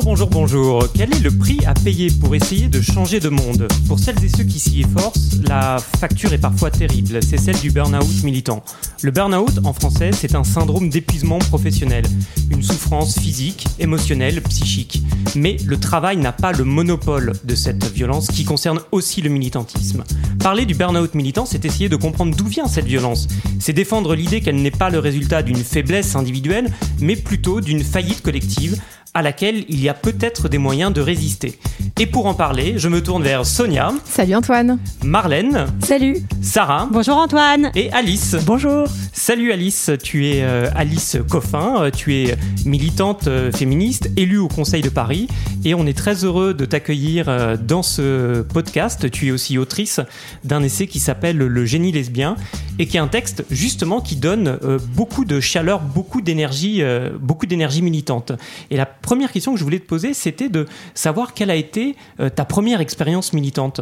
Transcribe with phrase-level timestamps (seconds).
[0.00, 0.92] Bonjour, bonjour, bonjour.
[0.94, 4.28] Quel est le prix à payer pour essayer de changer de monde Pour celles et
[4.28, 7.20] ceux qui s'y efforcent, la facture est parfois terrible.
[7.20, 8.62] C'est celle du burn-out militant.
[9.02, 12.04] Le burn-out, en français, c'est un syndrome d'épuisement professionnel.
[12.48, 15.02] Une souffrance physique, émotionnelle, psychique.
[15.34, 20.04] Mais le travail n'a pas le monopole de cette violence qui concerne aussi le militantisme.
[20.38, 23.26] Parler du burn-out militant, c'est essayer de comprendre d'où vient cette violence.
[23.58, 28.22] C'est défendre l'idée qu'elle n'est pas le résultat d'une faiblesse individuelle, mais plutôt d'une faillite
[28.22, 28.80] collective
[29.14, 31.58] à laquelle il y a peut-être des moyens de résister.
[32.00, 33.92] Et pour en parler, je me tourne vers Sonia.
[34.04, 34.78] Salut Antoine.
[35.02, 35.66] Marlène.
[35.82, 36.18] Salut.
[36.42, 36.88] Sarah.
[36.90, 37.70] Bonjour Antoine.
[37.74, 38.36] Et Alice.
[38.46, 38.86] Bonjour.
[39.18, 44.46] Salut Alice, tu es euh, Alice Coffin, euh, tu es militante euh, féministe, élue au
[44.46, 45.26] Conseil de Paris,
[45.64, 49.10] et on est très heureux de t'accueillir dans ce podcast.
[49.10, 50.00] Tu es aussi autrice
[50.44, 52.36] d'un essai qui s'appelle Le génie lesbien,
[52.78, 54.56] et qui est un texte justement qui donne
[54.94, 56.80] beaucoup de chaleur, beaucoup d'énergie,
[57.20, 58.32] beaucoup d'énergie militante.
[58.70, 61.96] Et la première question que je voulais te poser, c'était de savoir quelle a été
[62.34, 63.80] ta première expérience militante.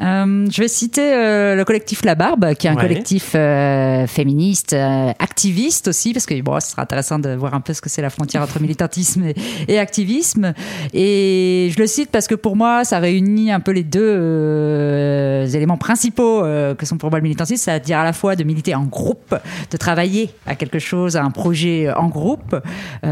[0.00, 4.74] Euh, je vais citer euh, le collectif La Barbe, qui est un collectif euh, féministe,
[5.18, 8.02] activiste aussi, parce que bon, ce sera intéressant de voir un peu ce que c'est
[8.02, 9.24] la frontière entre militantisme
[9.68, 10.54] et, activisme.
[10.94, 15.76] Et je le cite parce que pour moi, ça réunit un peu les deux éléments
[15.76, 19.34] principaux que sont pour moi le militantisme, c'est-à-dire à la fois de militer en groupe,
[19.70, 22.56] de travailler à quelque chose, à un projet en groupe,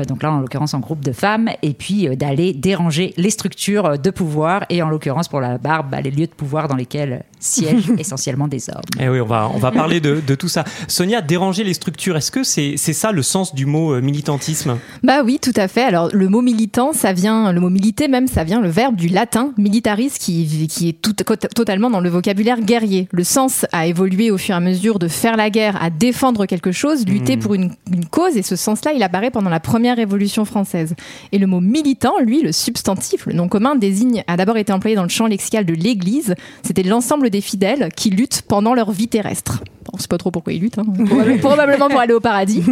[0.09, 4.11] donc là en l'occurrence en groupe de femmes, et puis d'aller déranger les structures de
[4.11, 7.93] pouvoir, et en l'occurrence pour La Barbe, bah, les lieux de pouvoir dans lesquels siègent
[7.99, 8.81] essentiellement des hommes.
[8.99, 10.65] Eh oui, on va, on va parler de, de tout ça.
[10.89, 14.79] Sonia, déranger les structures, est-ce que c'est c'est ça le sens du mot euh, militantisme?
[15.03, 15.83] Bah oui, tout à fait.
[15.83, 19.09] Alors le mot militant, ça vient, le mot militer même, ça vient le verbe du
[19.09, 23.09] latin militaris qui, qui est tout, totalement dans le vocabulaire guerrier.
[23.13, 26.47] Le sens a évolué au fur et à mesure de faire la guerre, à défendre
[26.47, 27.41] quelque chose, lutter hmm.
[27.41, 30.95] pour une, une cause, et ce sens-là, il apparaît pendant la première révolution française.
[31.33, 34.97] Et le mont militant, lui, le substantif, le nom commun, désigne, a d'abord été employé
[34.97, 36.35] dans le champ lexical de l'Église.
[36.69, 39.65] C'était l'ensemble des fidèles qui luttent pendant leur vie terrestre.
[39.91, 40.85] On ne sait pas trop pourquoi ils luttent, hein.
[41.41, 42.63] probablement pour aller au paradis.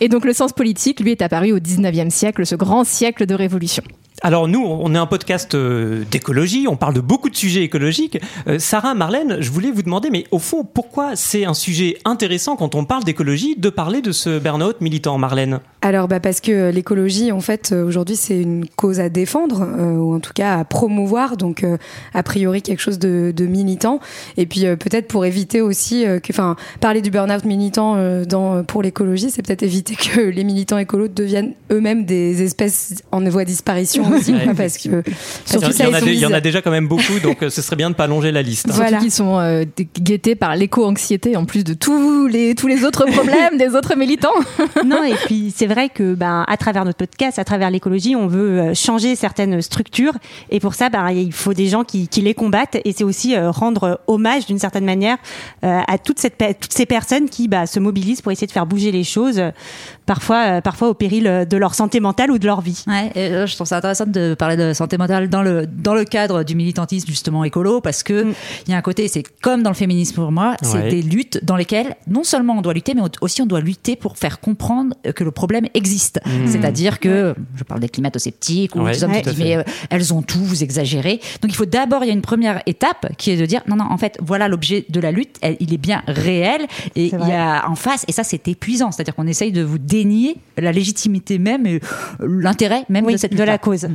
[0.00, 3.34] Et donc le sens politique, lui, est apparu au 19e siècle, ce grand siècle de
[3.34, 3.82] révolution.
[4.22, 8.20] Alors nous, on est un podcast euh, d'écologie, on parle de beaucoup de sujets écologiques.
[8.48, 12.56] Euh, Sarah, Marlène, je voulais vous demander, mais au fond, pourquoi c'est un sujet intéressant
[12.56, 15.60] quand on parle d'écologie de parler de ce burn-out militant, Marlène?
[15.80, 19.66] Alors bah parce que l'écologie, en fait, euh, aujourd'hui, c'est une cause à défendre,
[19.98, 21.64] ou en tout cas à promouvoir, donc
[22.12, 24.00] a priori quelque chose de, militant.
[24.36, 27.96] Et puis peut-être pour éviter aussi, que, enfin, parler du burn-out militant
[28.66, 33.44] pour l'écologie, c'est peut-être éviter que les militants écolos deviennent eux-mêmes des espèces en voie
[33.44, 34.09] de disparition
[34.56, 35.02] parce que
[36.06, 37.96] il, y en a, déjà quand même beaucoup, donc euh, ce serait bien de ne
[37.96, 38.68] pas allonger la liste.
[38.68, 38.74] Hein.
[38.74, 38.98] Voilà.
[38.98, 39.64] qui sont euh,
[39.98, 44.28] guettés par l'éco-anxiété en plus de tous les tous les autres problèmes des autres militants.
[44.84, 48.26] non, et puis c'est vrai que ben à travers notre podcast, à travers l'écologie, on
[48.26, 50.14] veut euh, changer certaines structures,
[50.50, 53.36] et pour ça, ben, il faut des gens qui, qui les combattent, et c'est aussi
[53.38, 55.18] rendre hommage d'une certaine manière
[55.62, 58.92] à toute cette, toutes ces personnes qui bah, se mobilisent pour essayer de faire bouger
[58.92, 59.42] les choses,
[60.06, 62.84] parfois parfois au péril de leur santé mentale ou de leur vie.
[62.86, 66.04] Ouais, et, je trouve ça intéressant de parler de santé mentale dans le, dans le
[66.04, 68.34] cadre du militantisme justement écolo parce que mm.
[68.66, 71.40] il y a un côté, c'est comme dans le féminisme pour moi, c'est des luttes
[71.42, 74.94] dans lesquelles non seulement on doit lutter, mais aussi on doit lutter pour faire comprendre
[75.14, 76.20] que le problème existe.
[76.26, 76.46] Mm.
[76.46, 80.22] C'est-à-dire que, je parle des climato-sceptiques ou des hommes qui disent mais euh, elles ont
[80.22, 81.20] tout, vous exagérez.
[81.42, 83.76] Donc il faut d'abord, il y a une première étape qui est de dire non,
[83.76, 86.66] non, en fait, voilà l'objet de la lutte, il est bien réel
[86.96, 89.78] et il y a en face, et ça c'est épuisant, c'est-à-dire qu'on essaye de vous
[89.78, 91.80] dénier la légitimité même et
[92.20, 93.88] l'intérêt même de cette de la cause.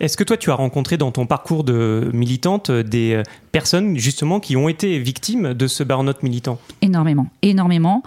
[0.00, 4.40] Est-ce que toi, tu as rencontré dans ton parcours de militante des euh, personnes justement
[4.40, 6.58] qui ont été victimes de ce burn-out militant?
[6.82, 8.02] Énormément, énormément.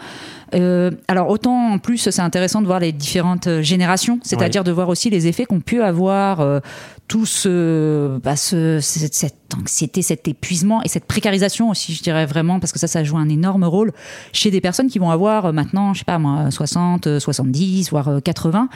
[0.53, 4.71] Euh, alors autant en plus c'est intéressant de voir les différentes euh, générations, c'est-à-dire de
[4.71, 6.59] voir aussi les effets qu'ont pu avoir euh,
[7.07, 12.62] tout ce, bah, ce, cette, anxiété, cet épuisement et cette précarisation aussi, je dirais vraiment,
[12.62, 13.92] parce que ça, ça joue un énorme rôle
[14.31, 18.69] chez des personnes qui vont avoir maintenant, je sais pas moi, 60, 70, voire 80,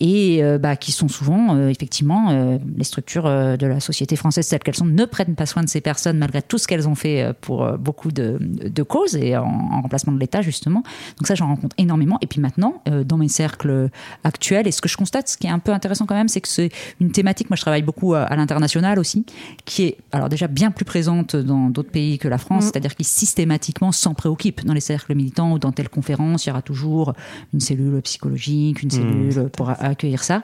[0.00, 4.84] et bah, qui sont souvent effectivement les structures de la société française telles qu'elles sont
[4.84, 8.10] ne prennent pas soin de ces personnes malgré tout ce qu'elles ont fait pour beaucoup
[8.10, 10.82] de, de causes et en, en remplacement de l'État justement.
[11.18, 12.18] Donc ça, j'en rencontre énormément.
[12.20, 13.88] Et puis maintenant, dans mes cercles
[14.22, 16.40] actuels, et ce que je constate, ce qui est un peu intéressant quand même, c'est
[16.40, 16.70] que c'est
[17.00, 19.24] une thématique, moi je travaille beaucoup à, l'international aussi,
[19.64, 22.66] qui est alors déjà bien plus présente dans d'autres pays que la France, mm.
[22.66, 24.64] c'est-à-dire qui systématiquement s'en préoccupe.
[24.64, 27.14] Dans les cercles militants ou dans telle conférence, il y aura toujours
[27.54, 28.90] une cellule psychologique, une mm.
[28.90, 30.42] cellule pour accueillir ça,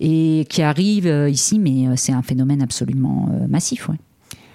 [0.00, 3.88] et qui arrive ici, mais c'est un phénomène absolument massif.
[3.88, 3.96] Ouais.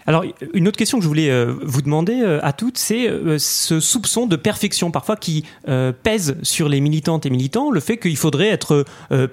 [0.09, 0.23] Alors,
[0.55, 3.79] une autre question que je voulais euh, vous demander euh, à toutes, c'est euh, ce
[3.79, 5.45] soupçon de perfection parfois qui
[6.01, 8.85] pèse sur les militantes et militants, le fait qu'il faudrait être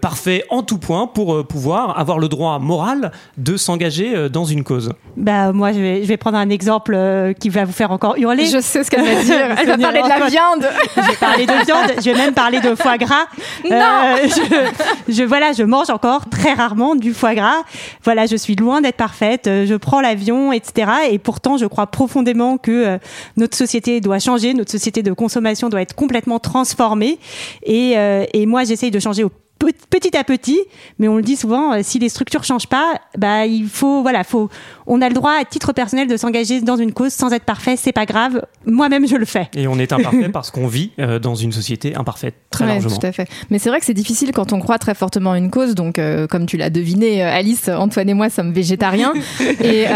[0.03, 4.91] parfait en tout point pour pouvoir avoir le droit moral de s'engager dans une cause.
[5.17, 6.99] Bah, moi, je vais, je vais prendre un exemple
[7.41, 8.45] qui va vous faire encore hurler.
[8.45, 9.57] Je sais ce qu'elle va dire.
[9.59, 10.69] Elle va parler de la viande.
[10.97, 11.93] je vais parler de viande.
[11.99, 13.27] Je vais même parler de foie gras.
[13.71, 14.17] Non.
[14.25, 17.63] je, je, voilà, je mange encore très rarement du foie gras.
[18.05, 19.45] Voilà, je suis loin d'être parfaite.
[19.47, 20.66] Je prends l'avion, etc.
[21.11, 22.99] Et pourtant, je crois profondément que euh,
[23.37, 27.19] notre société doit changer, notre société de consommation doit être complètement transformée.
[27.63, 29.31] Et, euh, et moi, j'essaye de changer au
[29.73, 30.59] petit à petit,
[30.99, 34.25] mais on le dit souvent, euh, si les structures changent pas, bah il faut voilà,
[34.25, 34.51] faut
[34.87, 37.77] on a le droit à titre personnel de s'engager dans une cause sans être parfait,
[37.77, 38.43] c'est pas grave.
[38.65, 39.49] Moi-même je le fais.
[39.55, 42.97] Et on est imparfait parce qu'on vit euh, dans une société imparfaite très largement.
[42.97, 43.29] Tout à fait.
[43.51, 45.75] Mais c'est vrai que c'est difficile quand on croit très fortement à une cause.
[45.75, 49.15] Donc euh, comme tu l'as deviné, Alice, Antoine et moi sommes végétariens
[49.61, 49.87] et,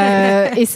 [0.56, 0.66] et,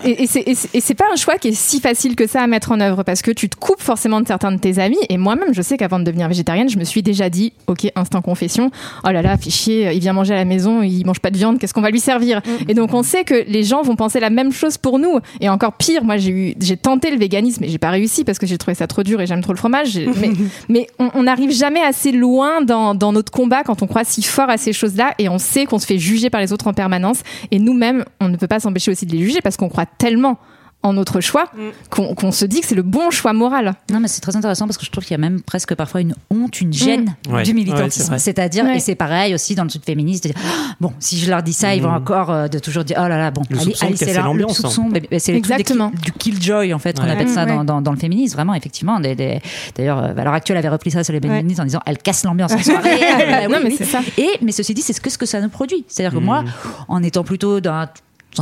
[0.75, 3.03] et c'est pas un choix qui est si facile que ça à mettre en œuvre
[3.03, 4.99] parce que tu te coupes forcément de certains de tes amis.
[5.09, 8.23] Et moi-même, je sais qu'avant de devenir végétarienne, je me suis déjà dit, ok, instant
[8.23, 8.71] confession
[9.05, 11.59] oh là là, fichier, il vient manger à la maison, il mange pas de viande,
[11.59, 12.71] qu'est-ce qu'on va lui servir mm.
[12.71, 15.19] Et donc on sait que les gens vont penser la même chose pour nous.
[15.41, 18.39] Et encore pire, moi j'ai eu, j'ai tenté le véganisme et j'ai pas réussi parce
[18.39, 19.99] que j'ai trouvé ça trop dur et j'aime trop le fromage.
[20.21, 20.31] mais,
[20.69, 24.51] mais on n'arrive jamais assez loin dans, dans notre combat quand on croit si fort
[24.51, 27.23] à ces choses-là et on sait qu'on se fait juger par les autres en permanence.
[27.51, 30.39] Et nous-mêmes, on ne peut pas s'empêcher aussi de les juger parce qu'on croit tellement
[30.85, 32.15] en notre choix mm.
[32.15, 33.75] qu'on se dit que c'est le bon choix moral.
[33.91, 36.03] Non, mais c'est très intéressant parce que je trouve qu'il y a même presque parfois
[36.03, 37.43] une honte, une gêne mm.
[37.43, 38.19] du militantisme.
[38.19, 41.29] C'est-à-dire, et c'est pareil aussi dans le truc féministe, de dire, ah, bon, si je
[41.29, 41.97] leur dis ça, ils vont mm.
[41.97, 44.49] encore euh, de toujours dire, oh là là, bon, le allez, allez c'est là, le
[44.49, 45.19] soupçon, hein.
[45.19, 45.91] c'est Exactement.
[46.03, 49.01] Du, killjoy, en fait, qu'on appelle ça dans, dans, le féminisme, vraiment, effectivement.
[49.01, 49.41] Des, des...
[49.75, 52.53] D'ailleurs, euh, l'heure actuelle avait repris ça sur les féministes en disant, elle casse l'ambiance
[52.53, 53.49] en soirée.
[53.51, 54.01] non, mais c'est ça.
[54.19, 55.85] Et, mais ceci dit, c'est ce que, ce que ça nous produit.
[55.89, 56.45] C'est-à-dire que moi,
[56.89, 57.89] en étant plutôt dans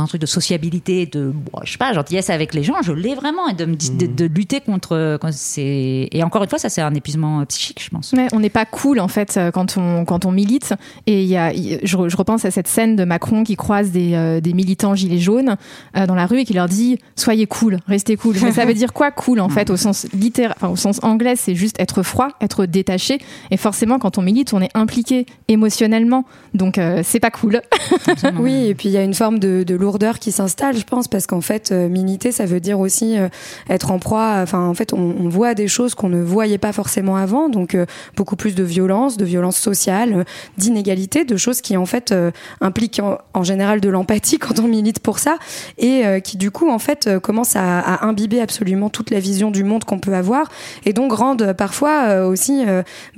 [0.01, 3.15] un truc de sociabilité, de bon, je sais pas, gentillesse avec les gens, je l'ai
[3.15, 5.19] vraiment et de, me, de, de, lutter contre.
[5.31, 8.13] c'est et encore une fois, ça c'est un épuisement psychique, je pense.
[8.13, 10.73] Mais on n'est pas cool en fait quand on quand on milite.
[11.07, 14.13] Et il y a, je, je, repense à cette scène de Macron qui croise des,
[14.13, 15.57] euh, des militants gilets jaunes
[15.97, 18.35] euh, dans la rue et qui leur dit soyez cool, restez cool.
[18.43, 21.35] Mais ça veut dire quoi cool en fait au sens littéraire, enfin au sens anglais,
[21.35, 23.19] c'est juste être froid, être détaché.
[23.51, 27.61] Et forcément, quand on milite, on est impliqué émotionnellement, donc euh, c'est pas cool.
[28.39, 31.09] oui, et puis il y a une forme de, de lourdeur qui s'installe, je pense,
[31.09, 33.27] parce qu'en fait, euh, militer, ça veut dire aussi euh,
[33.69, 34.39] être en proie.
[34.41, 37.85] Enfin, en fait, on, voit des choses qu'on ne voyait pas forcément avant, donc euh,
[38.15, 40.25] beaucoup plus de violence, de violence sociale,
[40.57, 42.13] d'inégalité, de choses qui en fait
[42.61, 43.01] impliquent
[43.33, 45.37] en, général de l'empathie quand on milite pour ça,
[45.77, 49.83] et qui du coup en fait commencent à, imbiber absolument toute la vision du monde
[49.85, 50.49] qu'on peut avoir,
[50.85, 52.63] et donc rendent parfois aussi,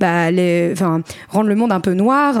[0.00, 0.28] bah,
[0.72, 2.34] enfin, rendre le monde un peu noir,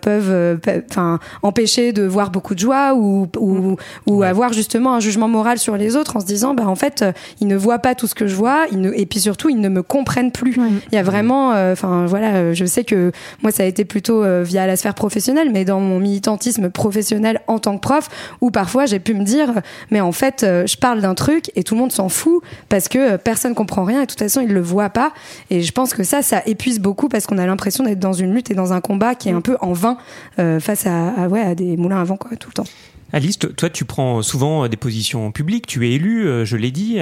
[0.00, 0.58] peuvent,
[0.90, 3.69] enfin, empêcher de voir beaucoup de joie ou
[4.06, 7.02] ou, avoir justement un jugement moral sur les autres en se disant bah en fait
[7.02, 9.48] euh, ils ne voient pas tout ce que je vois ils ne, et puis surtout
[9.48, 10.56] ils ne me comprennent plus.
[10.92, 13.12] Il y a vraiment euh, enfin voilà euh, je sais que
[13.42, 17.58] moi ça a été plutôt via la sphère professionnelle mais dans mon militantisme professionnel en
[17.58, 18.08] tant que prof
[18.40, 19.52] où parfois j'ai pu me dire
[19.90, 23.16] mais en fait je parle d'un truc et tout le monde s'en fout parce que
[23.16, 25.12] personne comprend rien et de toute façon ils le voient pas.
[25.50, 28.34] Et je pense que ça ça épuise beaucoup parce qu'on a l'impression d'être dans une
[28.34, 29.96] lutte et dans un combat qui est un peu en vain
[30.36, 32.70] face à, à, ouais, à des moulins à vent quoi tout le temps
[33.12, 36.98] Alice, toi, tu prends souvent des positions publiques, tu es élu, euh, je l'ai dit.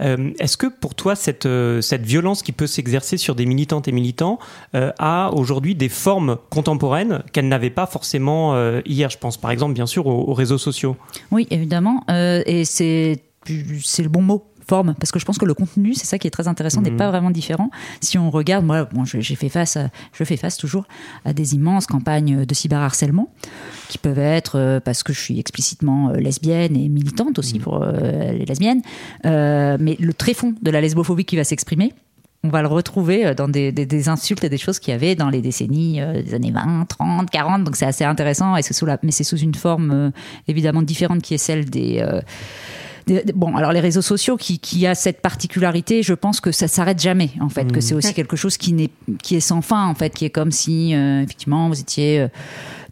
[0.00, 3.92] Euh, est-ce que pour toi, cette, euh, violence qui peut s'exercer sur des militantes et
[3.92, 4.38] militants
[4.74, 9.10] a aujourd'hui des formes contemporaines qu'elle n'avait pas forcément hier?
[9.10, 10.96] Je pense par exemple, bien sûr, aux réseaux sociaux.
[11.30, 12.04] Oui, évidemment.
[12.08, 16.18] et c'est le bon mot forme, parce que je pense que le contenu, c'est ça
[16.18, 16.96] qui est très intéressant, n'est mhm.
[16.96, 17.68] pas vraiment différent.
[18.00, 19.76] Si on regarde, moi, bon, j'ai fait face,
[20.14, 20.86] je fais face toujours
[21.26, 23.28] à des immenses campagnes de cyberharcèlement
[23.90, 27.60] qui peuvent être euh, parce que je suis explicitement euh, lesbienne et militante aussi mhm.
[27.60, 28.80] pour euh, les lesbiennes,
[29.24, 31.92] mais le tréfonds de la lesbophobie qui va s'exprimer,
[32.42, 35.28] on va le retrouver dans des, des, insultes et des choses qu'il y avait dans
[35.28, 37.64] les décennies des années 20, 30, 40.
[37.64, 40.12] Donc c'est assez intéressant, et sous la, mais c'est sous une forme
[40.48, 42.02] évidemment différente qui est celle des
[43.34, 47.00] bon, alors les réseaux sociaux qui, qui a cette particularité, je pense que ça s'arrête
[47.00, 48.90] jamais en fait, que c'est aussi quelque chose qui n'est
[49.22, 52.28] qui est sans fin en fait, qui est comme si effectivement vous étiez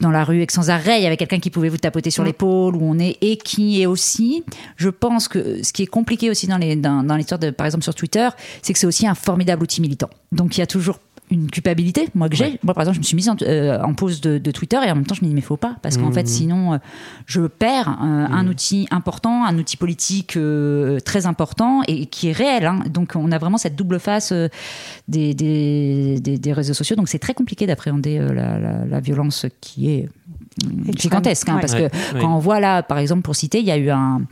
[0.01, 2.11] dans la rue et que sans arrêt il y avait quelqu'un qui pouvait vous tapoter
[2.11, 4.45] sur l'épaule où on est et qui est aussi,
[4.77, 7.67] je pense que ce qui est compliqué aussi dans les dans, dans l'histoire de par
[7.67, 8.29] exemple sur Twitter,
[8.63, 10.11] c'est que c'est aussi un formidable outil militant.
[10.33, 10.99] Donc il y a toujours
[11.31, 12.59] une culpabilité, moi que j'ai.
[12.63, 15.07] Moi, par exemple, je me suis mise en, euh, pause de, Twitter et en même
[15.07, 16.27] temps, je me dis, mais faut pas, parce qu'en fait, mmh.
[16.27, 16.79] sinon, euh,
[17.27, 18.49] je perds euh, un mmh.
[18.49, 20.39] outil important, un outil politique
[21.05, 22.67] très important et, qui est réel.
[22.67, 22.81] Hein.
[22.91, 24.33] Donc, on a vraiment cette double face
[25.09, 26.97] des, des, des, réseaux sociaux.
[26.97, 30.09] Donc, c'est très compliqué d'appréhender la, la, violence qui est
[30.97, 33.79] gigantesque, hein, parce que quand on voit là, par exemple, pour citer, il y a
[33.79, 34.23] eu un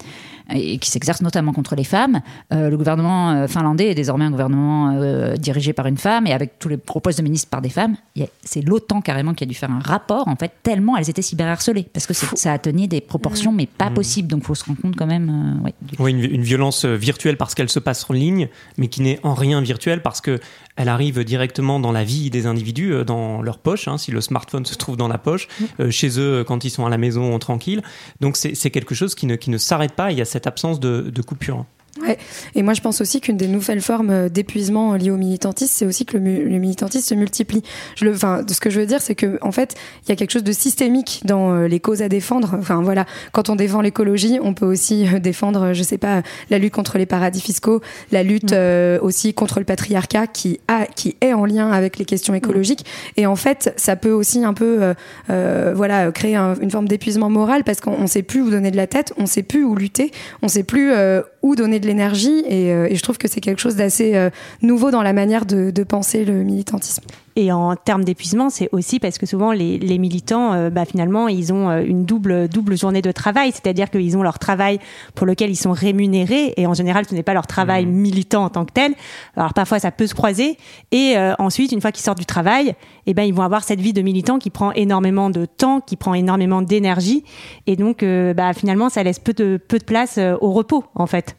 [0.54, 2.20] et qui s'exerce notamment contre les femmes.
[2.52, 6.32] Euh, le gouvernement euh, finlandais est désormais un gouvernement euh, dirigé par une femme et
[6.32, 7.96] avec tous les propos de ministres par des femmes.
[8.42, 11.86] C'est l'OTAN carrément qui a dû faire un rapport, en fait, tellement elles étaient cyberharcelées.
[11.92, 13.94] Parce que ça a tenu des proportions, mais pas mmh.
[13.94, 14.28] possibles.
[14.28, 15.62] Donc il faut se rendre compte quand même.
[15.98, 19.34] oui, une, une, violence virtuelle parce qu'elle se passe en ligne, mais qui n'est en
[19.34, 20.40] rien virtuelle parce que
[20.78, 24.20] elle arrive directement dans la vie des individus, euh, dans leur poche, hein, si le
[24.20, 25.64] smartphone se trouve dans la poche, mm.
[25.80, 27.82] euh, chez eux quand ils sont à la maison tranquille.
[28.20, 30.80] Donc c'est quelque chose qui ne, qui ne s'arrête pas, il y a cette absence
[30.80, 31.64] de, de coupure.
[32.02, 32.18] Ouais.
[32.54, 35.86] Et moi, je pense aussi qu'une des nouvelles formes euh, d'épuisement liées au militantisme, c'est
[35.86, 37.62] aussi que le, militantisme se multiplie.
[37.96, 39.74] Je le, enfin, ce que je veux dire, c'est que en fait,
[40.04, 42.56] il y a quelque chose de systémique dans euh, les causes à défendre.
[42.58, 46.58] Enfin, voilà, quand on défend l'écologie, on peut aussi euh, défendre, je sais pas, la
[46.58, 47.80] lutte contre les paradis fiscaux,
[48.12, 48.54] la lutte
[49.02, 52.84] aussi contre le patriarcat, qui a, qui est en lien avec les questions écologiques.
[53.16, 54.94] Et en fait, ça peut aussi un peu,
[55.30, 58.86] euh, voilà, créer une forme d'épuisement moral parce qu'on sait plus où donner de la
[58.86, 60.10] tête, on sait plus où lutter,
[60.42, 60.92] on sait plus
[61.42, 62.44] où donner de l'énergie.
[62.50, 64.30] Euh, et, je trouve que c'est quelque chose d'assez euh,
[64.62, 67.04] nouveau dans la manière de, penser le militantisme.
[67.40, 71.52] Et en termes d'épuisement, c'est aussi parce que souvent les, militants, euh, bah, finalement, ils
[71.52, 74.80] ont une double double journée de travail, c'est-à-dire qu'ils ont leur travail
[75.14, 77.90] pour lequel ils sont rémunérés, et en général, ce n'est pas leur travail mmh.
[77.90, 78.92] militant en tant que tel.
[79.36, 80.58] Alors parfois, ça peut se croiser.
[80.90, 82.74] Et ensuite, une fois qu'ils sortent du travail,
[83.06, 85.94] eh ben, ils vont avoir cette vie de militant qui prend énormément de temps, qui
[85.94, 87.22] prend énormément d'énergie,
[87.68, 88.04] et donc,
[88.34, 91.36] bah, finalement, ça laisse peu de peu de place au repos, en fait.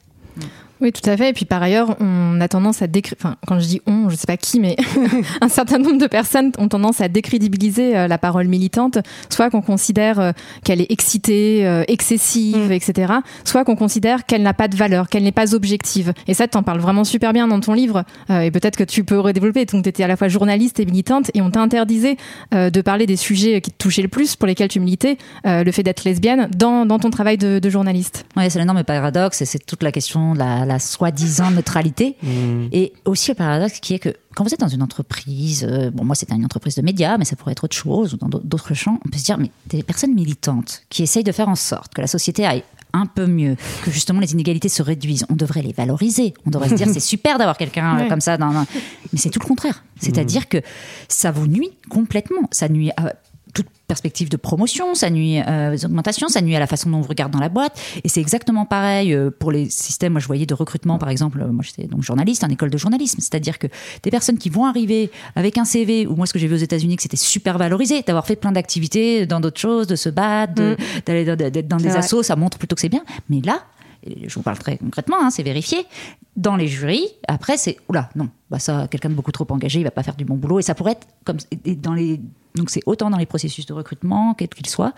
[0.81, 1.29] Oui, tout à fait.
[1.29, 4.15] Et puis par ailleurs, on a tendance à décrire, enfin, quand je dis on, je
[4.15, 4.77] sais pas qui, mais
[5.41, 9.61] un certain nombre de personnes ont tendance à décrédibiliser euh, la parole militante, soit qu'on
[9.61, 10.31] considère euh,
[10.63, 12.71] qu'elle est excitée, euh, excessive, mm.
[12.71, 16.13] etc., soit qu'on considère qu'elle n'a pas de valeur, qu'elle n'est pas objective.
[16.27, 19.03] Et ça, tu en parles vraiment super bien dans ton livre, et peut-être que tu
[19.03, 19.65] peux redévelopper.
[19.65, 22.17] Donc, tu étais à la fois journaliste et militante, et on t'a interdisé
[22.51, 25.83] de parler des sujets qui te touchaient le plus, pour lesquels tu militais, le fait
[25.83, 28.25] d'être lesbienne, dans, dans ton travail de, de journaliste.
[28.37, 32.15] Oui, c'est l'énorme paradoxe, et c'est toute la question de la la soi-disant neutralité.
[32.29, 32.67] Mm.
[32.73, 36.03] Et aussi le paradoxe qui est que quand vous êtes dans une entreprise, euh, bon
[36.03, 38.73] moi c'est une entreprise de médias, mais ça pourrait être autre chose ou dans d'autres
[38.73, 41.93] champs, on peut se dire mais des personnes militantes qui essayent de faire en sorte
[41.93, 45.61] que la société aille un peu mieux, que justement les inégalités se réduisent, on devrait
[45.61, 46.33] les valoriser.
[46.45, 48.37] On devrait se dire c'est super d'avoir quelqu'un euh, comme ça.
[48.37, 49.83] Dans, Mais c'est tout le contraire.
[49.99, 50.49] C'est-à-dire mm.
[50.49, 50.57] que
[51.07, 52.47] ça vous nuit complètement.
[52.51, 53.13] Ça nuit à
[53.53, 56.99] toute perspective de promotion, ça nuit euh, aux augmentations, ça nuit à la façon dont
[56.99, 57.79] on regarde dans la boîte.
[58.03, 60.13] Et c'est exactement pareil euh, pour les systèmes.
[60.13, 61.43] Moi, je voyais de recrutement, par exemple.
[61.43, 63.19] Moi, j'étais donc journaliste en école de journalisme.
[63.19, 63.67] C'est-à-dire que
[64.03, 66.57] des personnes qui vont arriver avec un CV, ou moi, ce que j'ai vu aux
[66.57, 70.61] États-Unis, que c'était super valorisé, d'avoir fait plein d'activités dans d'autres choses, de se battre,
[70.61, 70.75] mm.
[71.05, 73.03] d'aller d'être dans des assos, ça montre plutôt que c'est bien.
[73.29, 73.63] Mais là,
[74.03, 75.85] je vous parle très concrètement, hein, c'est vérifié.
[76.35, 79.83] Dans les jurys, après, c'est oula, non, bah ça, quelqu'un de beaucoup trop engagé, il
[79.83, 80.59] va pas faire du bon boulot.
[80.59, 81.37] Et ça pourrait être comme
[81.81, 82.19] dans les
[82.55, 84.93] donc c'est autant dans les processus de recrutement, quel qu'il soit.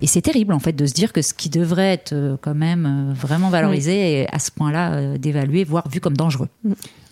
[0.00, 2.54] Et c'est terrible en fait de se dire que ce qui devrait être euh, quand
[2.54, 6.48] même euh, vraiment valorisé est à ce point-là euh, d'évaluer, voire vu comme dangereux.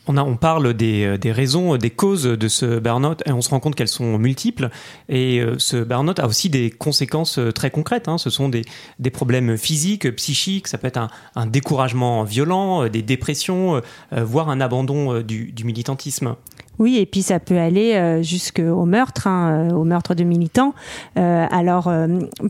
[0.08, 3.74] On, parle des, des, raisons, des causes de ce burn-out et on se rend compte
[3.74, 4.70] qu'elles sont multiples.
[5.08, 8.08] Et ce burn-out a aussi des conséquences très concrètes.
[8.08, 8.18] Hein.
[8.18, 8.64] Ce sont des,
[9.10, 13.80] problèmes physiques, psychiques, ça peut être un, découragement violent, des dépressions,
[14.12, 16.36] voire un abandon du militantisme.
[16.78, 20.74] Oui, et puis ça peut aller euh, jusqu'au meurtre, hein, euh, au meurtre de militants.
[21.16, 21.92] Euh, alors,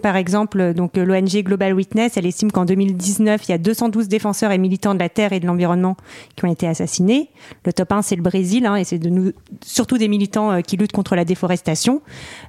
[0.02, 4.50] par exemple, donc l'ONG Global Witness, elle estime qu'en 2019, il y a 212 défenseurs
[4.50, 5.97] et militants de la terre et de l'environnement
[6.35, 7.30] qui ont été assassinés.
[7.64, 9.33] Le top 1, c'est le Brésil, hein, et c'est de nous,
[9.64, 12.02] surtout des militants qui luttent contre la déforestation.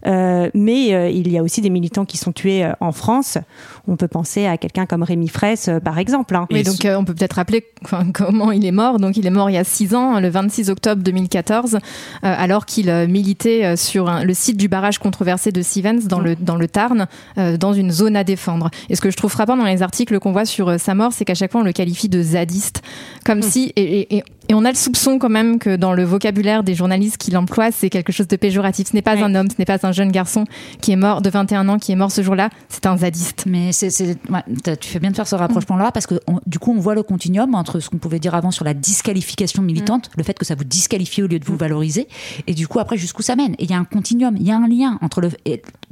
[0.06, 3.38] mais il y a aussi des militants qui sont tués en France.
[3.88, 6.36] On peut penser à quelqu'un comme Rémi Fraisse, par exemple.
[6.36, 6.48] Hein.
[6.52, 7.66] Oui, donc on peut peut-être rappeler
[8.14, 9.00] comment il est mort.
[9.00, 11.67] Donc il est mort il y a six ans, le 26 octobre 2014.
[11.76, 11.80] Euh,
[12.22, 16.36] alors qu'il euh, militait euh, sur le site du barrage controversé de Stevens dans, le,
[16.36, 17.08] dans le Tarn,
[17.60, 18.70] dans une zone à défendre.
[18.90, 21.26] Et ce que je trouve frappant dans les articles qu'on voit sur sa mort, c'est
[21.26, 22.82] qu'à chaque fois on le qualifie de zadiste,
[23.26, 23.44] comme mm.
[23.44, 27.18] si, et, Et on a le soupçon quand même que dans le vocabulaire des journalistes
[27.18, 28.90] qui l'emploient, c'est quelque chose de péjoratif.
[28.90, 30.46] Ce n'est pas un homme, ce n'est pas un jeune garçon
[30.82, 33.46] qui est mort de 21 ans, qui est mort ce jour-là, c'est un zadiste.
[33.46, 36.96] Mais c'est, tu fais bien de faire ce rapprochement-là parce que du coup, on voit
[36.96, 40.46] le continuum entre ce qu'on pouvait dire avant sur la disqualification militante, le fait que
[40.46, 42.08] ça vous disqualifie au lieu de vous valoriser,
[42.48, 43.54] et du coup, après, jusqu'où ça mène.
[43.54, 45.32] Et il y a un continuum, il y a un lien entre le,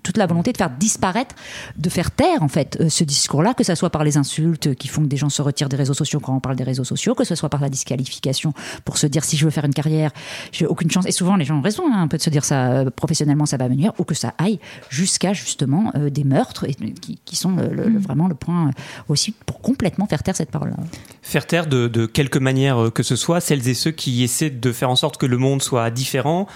[0.05, 1.35] toute la volonté de faire disparaître,
[1.77, 4.87] de faire taire, en fait, euh, ce discours-là, que ça soit par les insultes qui
[4.87, 7.15] font que des gens se retirent des réseaux sociaux quand on parle des réseaux sociaux,
[7.15, 8.53] que ce soit par la disqualification
[8.85, 10.11] pour se dire si je veux faire une carrière,
[10.51, 11.07] j'ai aucune chance.
[11.07, 13.47] Et souvent, les gens ont raison, hein, un peu de se dire ça euh, professionnellement,
[13.47, 14.59] ça va venir, ou que ça aille
[14.89, 17.97] jusqu'à justement euh, des meurtres, et, qui, sont mm.
[17.97, 18.69] vraiment le point
[19.09, 20.77] aussi pour complètement faire taire cette parole-là.
[21.23, 24.71] Faire taire de, de quelque manière que ce soit, celles et ceux qui essaient de
[24.71, 26.47] faire en sorte que le monde soit différent,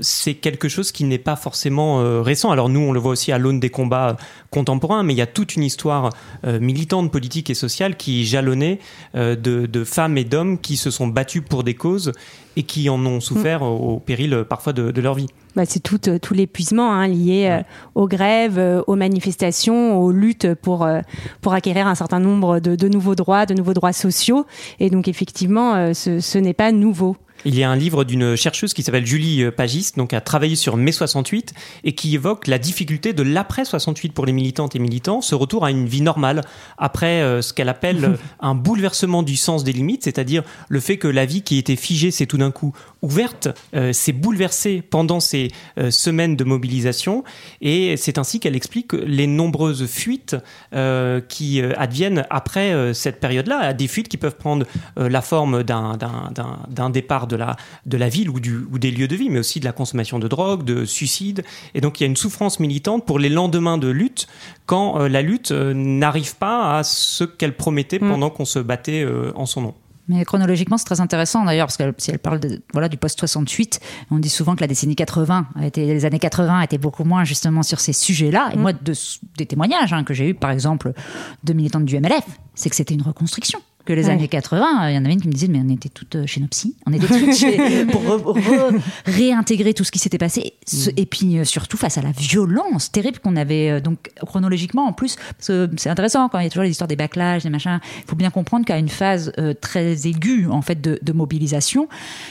[0.00, 2.50] c'est quelque chose qui n'est pas forcément récent.
[2.50, 4.16] Alors nous, on le voit aussi à l'aune des combats
[4.50, 6.10] contemporains, mais il y a toute une histoire
[6.44, 8.78] euh, militante, politique et sociale qui est jalonnée
[9.14, 12.12] euh, de, femmes et d'hommes qui se sont battus pour des causes
[12.56, 13.64] et qui en ont souffert mm.
[13.64, 15.26] au, péril parfois de, leur vie.
[15.56, 17.60] Bah, c'est tout, euh, tout l'épuisement hein, lié
[17.94, 20.86] aux grèves, aux manifestations, aux luttes pour,
[21.40, 24.46] pour acquérir un certain nombre de, nouveaux droits, de nouveaux droits sociaux.
[24.80, 27.16] Et donc effectivement, ce n'est pas nouveau.
[27.44, 30.56] Il y a un livre d'une chercheuse qui s'appelle Julie euh, Pagis, donc a travaillé
[30.56, 31.52] sur mai 68
[31.84, 35.64] et qui évoque la difficulté de l'après 68 pour les militantes et militants, ce retour
[35.64, 36.40] à une vie normale
[36.78, 40.96] après euh, ce qu'elle appelle euh, un bouleversement du sens des limites, c'est-à-dire le fait
[40.96, 42.72] que la vie qui était figée s'est tout d'un coup
[43.02, 43.48] ouverte,
[43.92, 45.50] s'est bouleversée pendant ces
[45.90, 47.22] semaines de mobilisation.
[47.60, 50.36] Et c'est ainsi qu'elle explique les nombreuses fuites
[51.28, 54.64] qui adviennent après cette période-là, des fuites qui peuvent prendre
[54.96, 59.08] la forme d'un départ de de la, de la ville ou, du, ou des lieux
[59.08, 61.44] de vie, mais aussi de la consommation de drogue, de suicide.
[61.74, 64.28] Et donc il y a une souffrance militante pour les lendemains de lutte
[64.66, 68.08] quand euh, la lutte euh, n'arrive pas à ce qu'elle promettait mm.
[68.08, 69.74] pendant qu'on se battait euh, en son nom.
[70.06, 73.80] Mais chronologiquement, c'est très intéressant d'ailleurs, parce que si elle parle de, voilà, du post-68,
[74.10, 77.24] on dit souvent que la décennie 80, a été, les années 80 étaient beaucoup moins
[77.24, 78.50] justement sur ces sujets-là.
[78.52, 78.60] Et mm.
[78.60, 78.92] moi, de,
[79.38, 80.92] des témoignages hein, que j'ai eu par exemple,
[81.42, 82.24] de militantes du MLF,
[82.54, 84.90] c'est que c'était une reconstruction que les années 80.
[84.90, 86.46] Il y en avait une qui me disait, mais on était toutes euh, chez nos
[86.48, 88.36] psys, on était toutes chez, pour
[89.04, 90.54] réintégrer tout ce qui s'était passé.
[90.72, 90.88] Mm.
[90.96, 94.92] Et puis euh, surtout face à la violence terrible qu'on avait, euh, donc chronologiquement en
[94.92, 97.80] plus, c'est intéressant quand il y a toujours les histoires des backlash, des machins.
[97.98, 101.88] Il faut bien comprendre qu'à une phase très aiguë en fait de, mobilisation,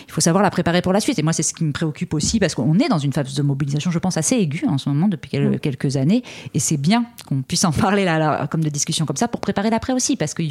[0.07, 1.17] il faut savoir la préparer pour la suite.
[1.17, 3.41] Et moi, c'est ce qui me préoccupe aussi parce qu'on est dans une phase de
[3.41, 5.59] mobilisation, je pense, assez aiguë en ce moment depuis mm.
[5.59, 6.23] quelques années.
[6.53, 9.69] Et c'est bien qu'on puisse en parler là, comme de discussions comme ça pour préparer
[9.69, 10.43] l'après aussi parce que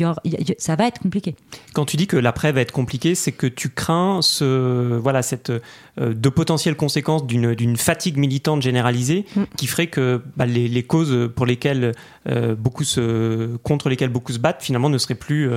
[0.58, 1.34] ça va être compliqué.
[1.74, 5.50] Quand tu dis que l'après va être compliqué, c'est que tu crains ce, voilà, cette,
[5.50, 9.42] euh, de potentielles conséquences d'une fatigue militante généralisée mm.
[9.56, 11.92] qui ferait que bah, les, causes pour lesquelles
[12.28, 15.50] euh, beaucoup se, contre lesquelles beaucoup se battent finalement ne seraient plus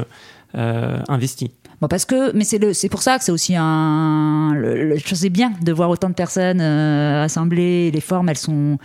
[0.55, 1.51] euh, investies.
[1.81, 4.53] Bon, parce que, mais c'est pour ça que c'est aussi un.
[4.55, 7.91] Le, je sais bien de voir autant de personnes assemblées.
[7.91, 8.77] Les formes, elles sont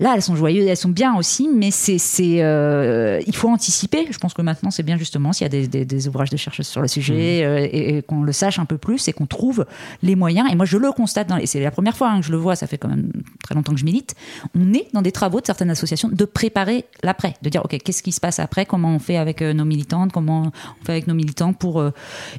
[0.00, 1.98] Là, elles sont joyeuses, elles sont bien aussi, mais c'est,
[2.42, 4.06] euh, il faut anticiper.
[4.10, 6.80] Je pense que maintenant, c'est bien justement s'il y a des, ouvrages de chercheurs sur
[6.80, 7.44] le sujet mmh.
[7.44, 9.66] euh, et, qu'on le sache un peu plus et qu'on trouve
[10.02, 10.48] les moyens.
[10.50, 12.38] Et moi, je le constate, dans, et c'est la première fois hein, que je le
[12.38, 14.14] vois, ça fait quand même très longtemps que je milite.
[14.58, 18.02] On est dans des travaux de certaines associations de préparer l'après, de dire, OK, qu'est-ce
[18.02, 21.08] qui se passe après, comment on fait avec euh, nos militantes, comment on fait avec
[21.08, 21.84] nos militants pour.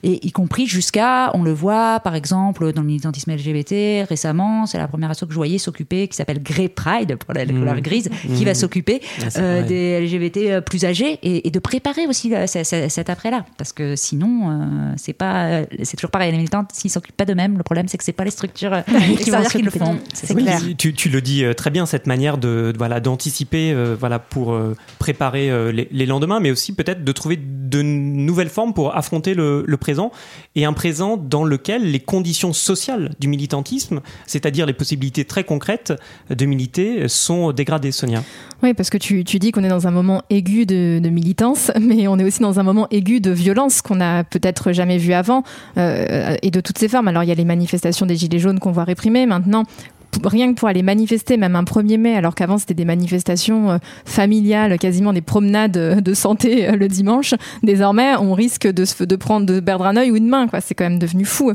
[0.02, 4.80] et y compris jusqu'à, on le voit, par exemple, dans le militantisme LGBT, récemment, c'est
[4.80, 7.82] la première asso que je voyais s'occuper, qui s'appelle Grey Pride, pour la couleur mmh.
[7.82, 8.56] grise, qui va mmh.
[8.56, 13.46] s'occuper ah, euh, des LGBT euh, plus âgés et, de préparer aussi euh, cet après-là.
[13.58, 16.32] Parce que sinon, c'est pas, c'est toujours pareil.
[16.32, 18.74] Les militants, s'ils s'occupent pas d'eux-mêmes, le problème, c'est que c'est pas les structures
[19.12, 19.98] extérieures qui le font.
[20.14, 20.62] C'est clair.
[20.78, 24.58] Tu, tu, le dis très bien, cette manière de, voilà, d'anticiper, voilà, pour
[25.00, 27.38] préparer les, lendemains, mais aussi peut-être de trouver
[27.72, 30.12] de nouvelles formes pour affronter le, présent
[30.56, 35.94] et un présent dans lequel les conditions sociales du militantisme, c'est-à-dire les possibilités très concrètes
[36.30, 38.24] de militer, sont dégradé Sonia.
[38.62, 42.20] Oui, parce que tu, dis qu'on est dans un moment aigu de, militance, mais on
[42.20, 45.44] est aussi dans un moment aigu de violence qu'on n'a peut-être jamais vu avant,
[45.78, 47.08] euh, et de toutes ces formes.
[47.08, 49.64] Alors il y a les manifestations des Gilets jaunes qu'on voit réprimer maintenant
[50.24, 53.78] rien que pour aller manifester, même un 1er mai, alors qu'avant c'était des manifestations euh,
[54.06, 59.46] familiales, quasiment des promenades euh, de santé le dimanche, désormais on risque de, de prendre,
[59.46, 60.62] de perdre un œil ou une main, quoi.
[60.62, 61.54] C'est quand même devenu fou.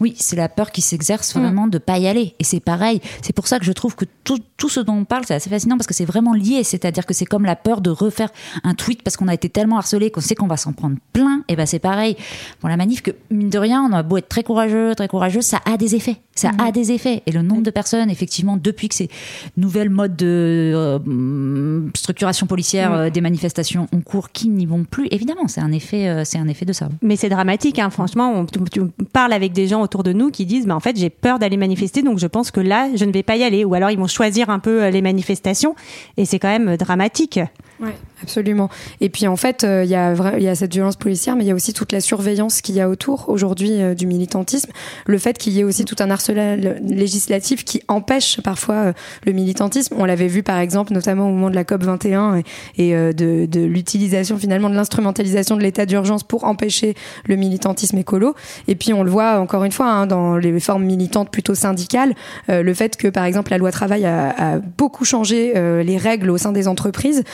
[0.00, 2.34] Oui, c'est la peur qui s'exerce vraiment de pas y aller.
[2.38, 3.00] Et c'est pareil.
[3.22, 5.50] C'est pour ça que je trouve que tout, tout ce dont on parle, c'est assez
[5.50, 6.64] fascinant parce que c'est vraiment lié.
[6.64, 8.30] C'est-à-dire que c'est comme la peur de refaire
[8.62, 11.42] un tweet parce qu'on a été tellement harcelé qu'on sait qu'on va s'en prendre plein.
[11.48, 12.16] Et ben c'est pareil
[12.60, 15.42] pour la manif que mine de rien, on a beau être très courageux, très courageux,
[15.42, 16.20] ça a des effets.
[16.34, 17.22] Ça a des effets.
[17.26, 19.08] Et le nombre de personnes, effectivement, depuis que ces
[19.56, 25.06] nouvelles modes de euh, structuration policière euh, des manifestations ont cours, qui n'y vont plus,
[25.12, 26.88] évidemment, c'est un effet, euh, c'est un effet de ça.
[27.02, 27.90] Mais c'est dramatique, hein.
[27.90, 28.32] franchement.
[28.34, 28.80] On, tu, tu
[29.12, 31.56] parles avec des gens autour de nous qui disent, bah, en fait, j'ai peur d'aller
[31.56, 33.64] manifester, donc je pense que là, je ne vais pas y aller.
[33.64, 35.74] Ou alors, ils vont choisir un peu euh, les manifestations,
[36.16, 37.40] et c'est quand même euh, dramatique.
[37.80, 37.90] Oui,
[38.22, 38.70] absolument.
[39.00, 41.48] Et puis en fait, euh, il y, a y a cette violence policière, mais il
[41.48, 44.70] y a aussi toute la surveillance qu'il y a autour aujourd'hui euh, du militantisme.
[45.06, 48.92] Le fait qu'il y ait aussi tout un arsenal législatif qui empêche parfois euh,
[49.26, 49.96] le militantisme.
[49.98, 52.42] On l'avait vu par exemple, notamment au moment de la COP 21
[52.78, 56.94] et, de, l'utilisation finalement de l'instrumentalisation de l'état d'urgence pour empêcher
[57.26, 58.34] le militantisme écolo.
[58.68, 62.14] Et puis on le voit encore une fois hein, dans les formes militantes plutôt syndicales,
[62.48, 66.52] le fait que par exemple la loi travail a, beaucoup changé les règles au sein
[66.52, 67.24] des entreprises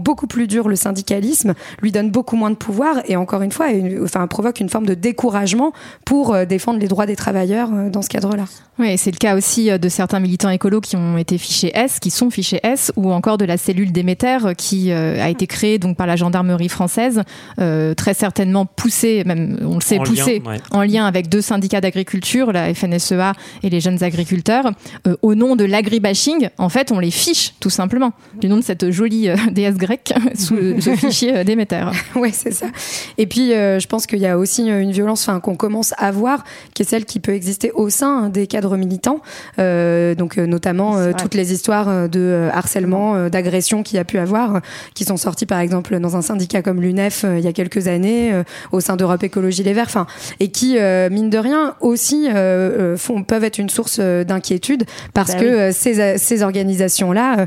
[0.00, 3.70] beaucoup plus dur le syndicalisme, lui donne beaucoup moins de pouvoir et encore une fois,
[3.70, 5.72] une- enfin, provoque une forme de découragement
[6.04, 8.44] pour euh, défendre les droits des travailleurs euh, dans ce cadre-là.
[8.78, 11.98] Oui, c'est le cas aussi euh, de certains militants écolos qui ont été fichés S,
[12.00, 15.78] qui sont fichés S, ou encore de la cellule Déméter qui euh, a été créée
[15.78, 17.22] donc par la gendarmerie française,
[17.60, 20.60] euh, très certainement poussée, même on le sait, En poussée lien, ouais.
[20.70, 23.32] en lien avec deux syndicats d'agriculture, la FNSEA
[23.62, 24.70] et les jeunes agriculteurs,
[25.06, 26.48] euh, au nom de l'agribashing.
[26.58, 30.12] En fait, on les fiche tout simplement du nom de cette jolie euh, déesse grecque
[30.34, 31.84] sous ce fichier euh, Déméter.
[32.14, 32.66] ouais, c'est ça.
[33.18, 36.10] Et puis, euh, je pense qu'il y a aussi euh, une violence qu'on commence à
[36.12, 39.20] voir, qui est celle qui peut exister au sein hein, des cadres militants.
[39.58, 44.60] Euh, donc, notamment euh, toutes les histoires de harcèlement, d'agression qu'il y a pu avoir,
[44.94, 48.32] qui sont sorties par exemple dans un syndicat comme l'UNEF il y a quelques années,
[48.72, 50.06] au sein d'Europe Écologie Les Verts, enfin,
[50.38, 50.76] et qui,
[51.10, 52.28] mine de rien, aussi
[52.96, 55.72] font, peuvent être une source d'inquiétude parce Bah que oui.
[55.74, 57.46] ces, ces organisations-là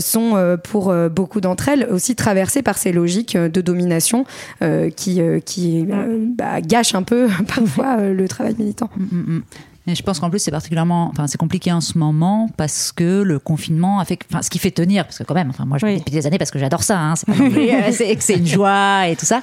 [0.00, 4.24] sont, pour beaucoup d'entre elles, aussi traversées par ces logiques euh, de domination
[4.62, 8.90] euh, qui, euh, qui bah, gâchent un peu parfois le travail militant.
[8.96, 9.42] Mm, mm, mm.
[9.86, 13.22] Et je pense qu'en plus c'est particulièrement, enfin c'est compliqué en ce moment parce que
[13.22, 15.78] le confinement a fait, enfin ce qui fait tenir, parce que quand même, enfin moi
[15.78, 15.98] je Oui.
[15.98, 18.46] depuis des années parce que j'adore ça, hein, c'est pas euh, c'est que c'est une
[18.46, 19.42] joie et tout ça.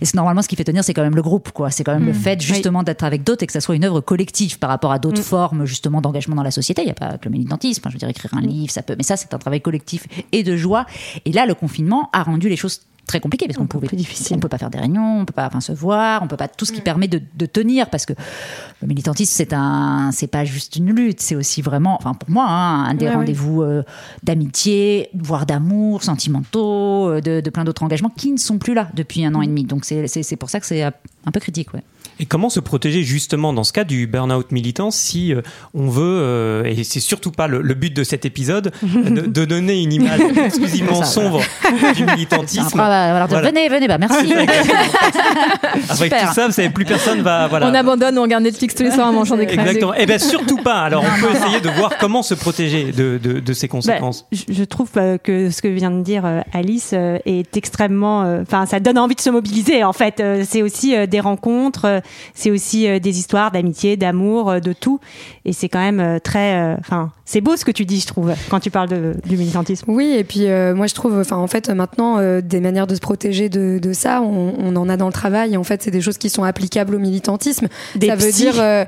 [0.00, 1.70] Et c'est normalement ce qui fait tenir, c'est quand même le groupe, quoi.
[1.70, 4.00] C'est quand même le fait justement d'être avec d'autres et que ça soit une œuvre
[4.00, 6.82] collective par rapport à d'autres formes justement d'engagement dans la société.
[6.82, 8.82] Il n'y a pas que le militantisme, enfin, je veux dire écrire un livre, ça
[8.82, 10.84] peut, mais ça c'est un travail collectif et de joie.
[11.24, 14.36] Et là le confinement a rendu les choses très compliquées parce qu'on pouvait difficile.
[14.36, 16.46] on peut pas faire des réunions, on peut pas enfin, se voir, on peut pas
[16.46, 18.12] tout ce qui permet de, de tenir parce que
[18.82, 22.44] le militantisme c'est un c'est pas juste une lutte, c'est aussi vraiment enfin pour moi
[22.46, 23.84] hein, un des Ouais, rendez-vous euh,
[24.22, 28.90] d'amitié, voire d'amour, sentimentaux, euh, de, de plein d'autres engagements qui ne sont plus là
[28.94, 29.64] depuis un an et demi.
[29.64, 31.82] Donc c'est pour ça que c'est un peu critique, ouais.
[32.20, 35.40] Et comment se protéger justement dans ce cas du burn-out militant si euh,
[35.74, 39.44] on veut, euh, et c'est surtout pas le, le but de cet épisode, de, de
[39.44, 41.40] donner une image exclusivement Ça, sombre
[41.96, 42.76] du militantisme.
[42.76, 43.50] Va leur dire Voilà.
[43.50, 44.32] venez, venez, bah merci.
[45.90, 47.46] Avec tout ça, vous savez, plus personne va.
[47.48, 47.68] Voilà.
[47.68, 49.60] On abandonne, on regarde Netflix tous les soirs en mangeant des crêpes.
[49.60, 49.92] Exactement.
[49.96, 50.82] Eh bien, surtout pas.
[50.82, 54.26] Alors, on peut essayer de voir comment se protéger de, de, de ces conséquences.
[54.30, 54.90] Bah, je, je trouve
[55.22, 58.22] que ce que vient de dire euh, Alice est extrêmement.
[58.24, 59.84] euh, Enfin, ça donne envie de se mobiliser.
[59.84, 62.00] En fait, c'est aussi euh, des rencontres,
[62.34, 65.00] c'est aussi euh, des histoires d'amitié, d'amour, euh, de tout.
[65.44, 66.76] Et c'est quand même euh, très.
[66.78, 69.84] Enfin, c'est beau ce que tu dis, je trouve, quand tu parles de, du militantisme.
[69.90, 72.94] Oui, et puis euh, moi je trouve, enfin en fait maintenant euh, des manières de
[72.94, 75.52] se protéger de, de ça, on, on en a dans le travail.
[75.52, 77.68] Et en fait, c'est des choses qui sont applicables au militantisme.
[77.96, 78.86] Des ça veut dire, euh,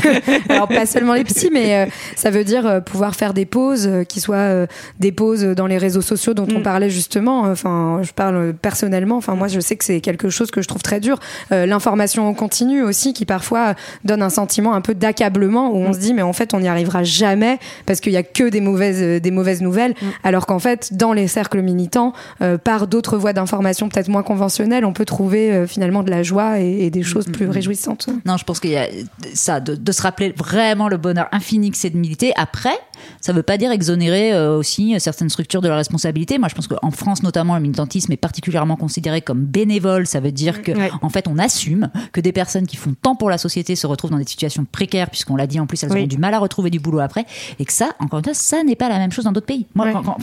[0.48, 4.66] alors pas seulement les psys, mais ça veut dire pouvoir faire des pauses, qui soient
[5.00, 6.62] des pauses dans les réseaux sociaux dont on Mm.
[6.62, 7.40] parlait justement.
[7.40, 9.16] Enfin, je parle personnellement.
[9.16, 11.18] Enfin, moi je sais que c'est quelque chose que je trouve très dur.
[11.50, 16.14] L'information continue aussi, qui parfois donne un sentiment un peu d'accablement où on se dit
[16.14, 19.20] mais en fait on n'y arrivera jamais parce qu'il y a que des mauvaises euh,
[19.20, 19.94] des mauvaises nouvelles
[20.24, 24.84] alors qu'en fait dans les cercles militants euh, par d'autres voies d'information peut-être moins conventionnelles
[24.84, 28.36] on peut trouver euh, finalement de la joie et, et des choses plus réjouissantes Non,
[28.36, 28.86] je pense qu'il y a
[29.34, 32.32] ça, de, de se rappeler vraiment le bonheur infini que c'est de militer.
[32.36, 32.70] Après,
[33.20, 36.38] ça ne veut pas dire exonérer euh, aussi certaines structures de leur responsabilité.
[36.38, 40.06] Moi, je pense qu'en France, notamment, le militantisme est particulièrement considéré comme bénévole.
[40.06, 40.90] Ça veut dire que, Ouais.
[41.02, 44.10] en fait, on assume que des personnes qui font tant pour la société se retrouvent
[44.10, 45.98] dans des situations précaires, puisqu'on l'a dit en plus, elles Oui.
[46.00, 47.24] auront du mal à retrouver du boulot après.
[47.58, 49.66] Et que ça, encore une fois, ça n'est pas la même chose dans d'autres pays.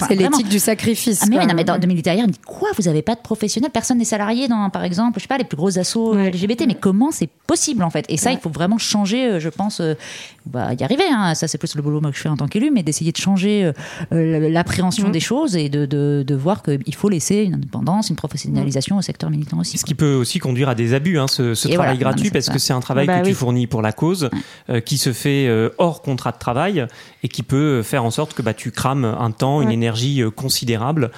[0.08, 2.40] C'est l'éthique du sacrifice ah mais oui, non, mais dans, de militaire, il me dit
[2.46, 3.72] quoi Vous avez pas de professionnels?
[3.72, 6.14] Personne n'est salarié dans, par exemple, je sais pas, les plus gros assauts.
[6.14, 6.66] LGBT.
[6.68, 8.06] Mais comment c'est possible en fait?
[8.10, 9.94] Et ça, il faut vraiment changer, euh, je pense, euh,
[10.37, 11.04] on va y arriver.
[11.12, 11.36] Hein.
[11.36, 13.72] Ça, c'est plus le boulot que je fais en tant qu'élu, mais d'essayer de changer
[14.12, 15.12] euh, l'appréhension mmh.
[15.12, 19.02] des choses et de, de, de voir qu'il faut laisser une indépendance, une professionnalisation au
[19.02, 19.78] secteur militant aussi.
[19.78, 22.60] Ce qui peut aussi conduire à des abus, hein, ce, ce travail gratuit, parce que
[22.60, 24.30] c'est un travail bah que tu fournis pour la cause,
[24.70, 26.86] euh, qui se fait euh, hors contrat de travail
[27.28, 31.12] et qui peut faire en sorte que bah, tu crames un temps, une énergie considérable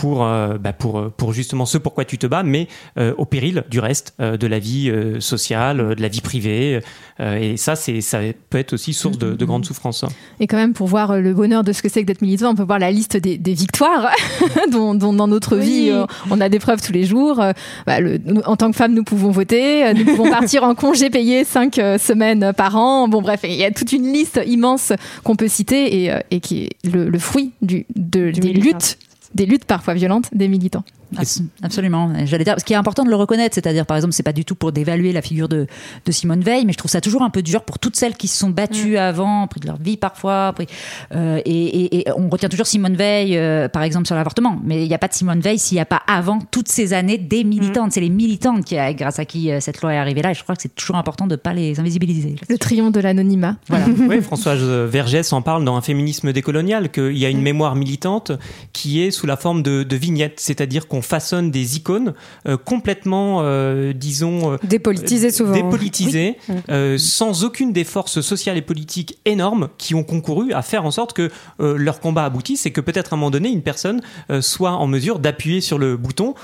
[0.00, 3.24] pour, euh, bah pour, euh, pour justement ce pourquoi tu te bats, mais euh, au
[3.24, 6.80] péril du reste de la vie sociale, de la vie privée.
[7.20, 10.04] et ça, c'est, ça peut être aussi source de, de grande souffrance.
[10.40, 12.54] Et quand même, pour voir le bonheur de ce que c'est que d'être militant, on
[12.54, 14.10] peut voir la liste des, des victoires
[14.70, 15.92] dont, dont, dans notre vie,
[16.30, 17.42] on a des preuves tous les jours.
[17.86, 21.44] Bah, le, en tant que femme, nous pouvons voter, nous pouvons partir en congé payé
[21.44, 23.08] cinq semaines par an.
[23.08, 24.92] Bon, bref, il y a toute une liste immense
[25.24, 28.98] qu'on peut citer et, et qui est le, le fruit du, de, des luttes
[29.34, 30.84] des luttes parfois violentes des militants.
[31.62, 32.12] Absolument.
[32.24, 34.44] J'allais dire, ce qui est important de le reconnaître, c'est-à-dire, par exemple, c'est pas du
[34.44, 35.66] tout pour dévaluer la figure de,
[36.04, 38.28] de, Simone Veil, mais je trouve ça toujours un peu dur pour toutes celles qui
[38.28, 38.96] se sont battues mm.
[38.96, 40.54] avant, pris de leur vie parfois,
[41.14, 44.94] euh, et, on retient toujours Simone Veil, euh, par exemple, sur l'avortement, mais il n'y
[44.94, 47.88] a pas de Simone Veil s'il n'y a pas avant toutes ces années des militantes.
[47.88, 47.92] Mm.
[47.92, 50.42] C'est les militantes qui, grâce à qui euh, cette loi est arrivée là, et je
[50.42, 52.36] crois que c'est toujours important de ne pas les invisibiliser.
[52.48, 53.56] Le triomphe de l'anonymat.
[53.68, 53.86] Voilà.
[54.08, 58.32] oui, Françoise Vergès en parle dans un féminisme décolonial, qu'il y a une mémoire militante
[58.72, 62.14] qui est sous la forme de, de vignettes, c'est-à-dire qu'on façonne des icônes
[62.46, 66.36] euh, complètement, euh, disons, euh, dépolitisées souvent, dépolitisées,
[66.98, 71.12] sans aucune des forces sociales et politiques énormes qui ont concouru à faire en sorte
[71.12, 74.00] que leur combat aboutisse et que peut-être à un moment donné une personne
[74.40, 76.34] soit en mesure d'appuyer sur le bouton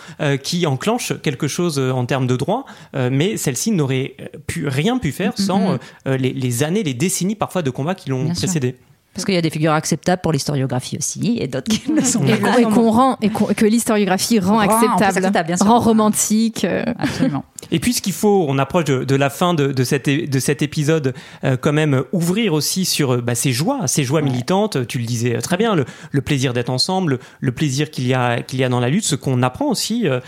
[0.43, 5.33] qui enclenche quelque chose en termes de droit, mais celle-ci n'aurait pu rien pu faire
[5.37, 5.79] sans mm,
[6.15, 8.77] les, années, les décennies parfois de combat qui l'ont précédé.
[9.15, 12.21] Parce qu'il y a des figures acceptables pour l'historiographie aussi, et d'autres qui ne sont
[12.21, 12.61] pas.
[12.61, 16.65] Et qu'on rend, et que l'historiographie rend, acceptable, rend romantique.
[16.65, 16.85] Euh.
[16.99, 17.45] Absolument.
[17.71, 21.57] Et puisqu'il faut, on approche de, la fin de, de, cet, de cet épisode, euh,
[21.57, 24.87] quand même ouvrir aussi sur euh, bah, ces joies, ces joies militantes.
[24.87, 28.43] Tu le disais très bien, le, le plaisir d'être ensemble, le plaisir qu'il y a
[28.43, 30.21] qu'il y a dans la lutte, ce qu'on apprend aussi euh,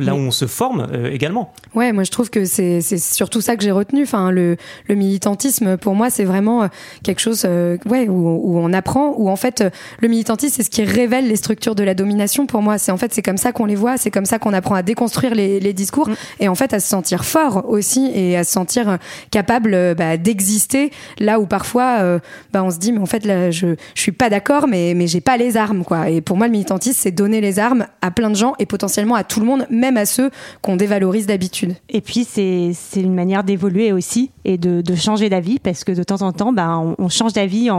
[0.00, 1.52] là où on se forme également.
[1.74, 4.02] Ouais, moi je trouve que c'est surtout ça que j'ai retenu.
[4.02, 4.56] Enfin, le,
[4.88, 6.68] le militantisme pour moi c'est vraiment
[7.02, 7.46] quelque chose,
[7.88, 9.64] ouais, où, où, on apprend, où en fait
[10.00, 12.46] le militantisme c'est ce qui révèle les structures de la domination.
[12.46, 14.52] Pour moi, c'est en fait c'est comme ça qu'on les voit, c'est comme ça qu'on
[14.52, 16.08] apprend à déconstruire les, les discours.
[16.08, 18.96] Mm et en fait à se sentir fort aussi et à se sentir euh,
[19.30, 22.18] capable euh, bah, d'exister là où parfois euh,
[22.52, 25.06] bah, on se dit mais en fait là je je suis pas d'accord mais mais
[25.06, 28.10] j'ai pas les armes quoi et pour moi le militantisme c'est donner les armes à
[28.10, 30.30] plein de gens et potentiellement à tout le monde même à ceux
[30.62, 35.28] qu'on dévalorise d'habitude et puis c'est c'est une manière d'évoluer aussi et de, de changer
[35.28, 37.77] d'avis parce que de temps en temps bah, on, on change d'avis en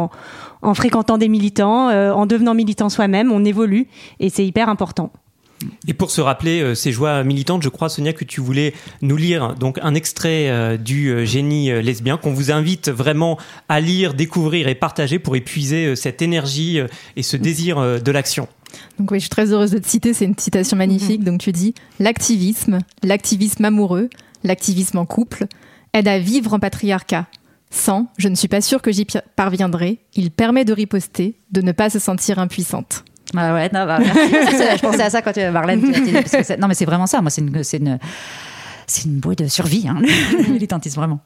[0.62, 3.88] en fréquentant des militants, en devenant militant soi-même, on évolue
[4.20, 5.12] et c'est hyper important.
[5.88, 9.18] Et pour se rappeler euh, ces joies militantes, je crois, Sonia, que tu voulais nous
[9.18, 14.14] lire donc un extrait euh, du euh, génie lesbien qu'on vous invite vraiment à lire,
[14.14, 16.80] découvrir et partager pour épuiser cette énergie
[17.16, 18.48] et ce désir de l'action.
[18.98, 21.24] Donc oui, je suis très heureuse de te citer, c'est une citation magnifique.
[21.24, 24.10] Donc tu dis l'activisme, l'activisme amoureux,
[24.44, 25.46] l'activisme en couple
[25.94, 27.26] aide à vivre en patriarcat.
[27.71, 29.05] Sans, je ne suis pas sûre que j'y
[29.36, 29.99] parviendrai.
[30.15, 33.03] Il permet de riposter, de ne pas se sentir impuissante.
[33.36, 35.82] Ah ouais, non, bah, je pensais à ça quand tu Marlène.
[35.82, 37.21] non, mais c'est vraiment ça.
[37.21, 37.99] Moi, c'est une, c'est une,
[38.89, 40.01] c'est une bouée de survie, hein,
[40.47, 41.19] le militantisme, vraiment.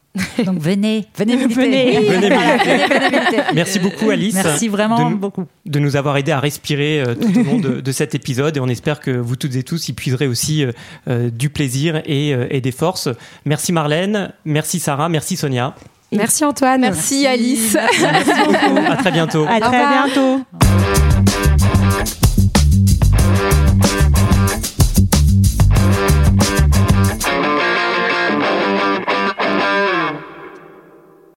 [0.45, 1.55] Donc venez, venez militer.
[1.55, 3.41] Venez, venez, militer.
[3.55, 4.35] Merci beaucoup, Alice.
[4.35, 5.45] Merci vraiment de, beaucoup.
[5.65, 8.59] De nous avoir aidé à respirer euh, tout au long de, de, cet épisode et
[8.59, 10.71] on espère que vous toutes et tous y puiserez aussi euh,
[11.07, 13.07] euh du plaisir et, euh, et, des forces.
[13.45, 15.73] Merci Marlène, merci Sarah, merci Sonia.
[16.15, 16.81] Merci Antoine.
[16.81, 17.77] Merci, Alice.
[18.01, 18.91] Merci beaucoup.
[18.91, 19.45] À très bientôt.
[19.47, 20.41] À très bientôt.